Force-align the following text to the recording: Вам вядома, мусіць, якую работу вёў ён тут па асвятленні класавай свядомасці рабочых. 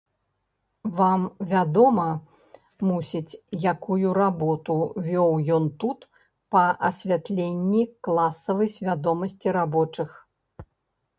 Вам 0.99 1.21
вядома, 1.49 2.05
мусіць, 2.89 3.39
якую 3.73 4.13
работу 4.21 4.77
вёў 5.09 5.29
ён 5.57 5.69
тут 5.83 5.99
па 6.55 6.63
асвятленні 6.89 7.83
класавай 8.07 8.71
свядомасці 8.77 9.47
рабочых. 9.59 10.09